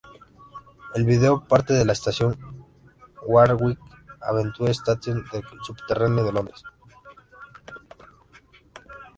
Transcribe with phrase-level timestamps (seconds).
[0.95, 2.35] El video parte la estación
[3.21, 3.77] Warwick
[4.19, 6.63] Avenue Station del Subterráneo de Londres.